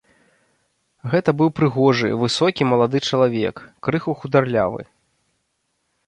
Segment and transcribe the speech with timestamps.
[1.11, 3.55] Гэта быў прыгожы, высокі малады чалавек,
[3.89, 4.81] крыху хударлявы.